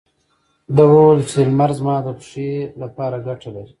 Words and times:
ده 0.75 0.83
وويل 0.91 1.21
چې 1.29 1.39
لمر 1.49 1.71
زما 1.79 1.95
د 2.05 2.07
پښې 2.19 2.49
لپاره 2.81 3.17
ګټه 3.27 3.49
لري. 3.55 3.69